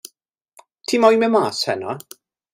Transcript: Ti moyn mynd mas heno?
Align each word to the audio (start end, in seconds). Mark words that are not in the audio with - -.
Ti 0.87 1.01
moyn 1.05 1.21
mynd 1.25 1.33
mas 1.37 1.61
heno? 1.69 1.95